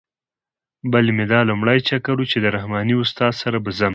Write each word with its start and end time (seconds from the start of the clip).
بل 0.91 1.05
مې 1.15 1.25
دا 1.31 1.39
لومړی 1.49 1.79
چکر 1.89 2.15
و 2.19 2.23
چې 2.31 2.37
د 2.41 2.45
رحماني 2.55 2.93
استاد 3.03 3.33
سره 3.41 3.57
به 3.63 3.71
ځم. 3.77 3.89